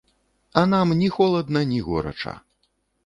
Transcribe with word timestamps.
А 0.61 0.63
нам 0.69 0.93
ні 1.01 1.09
холадна, 1.17 1.63
ні 1.73 1.81
горача. 1.91 2.39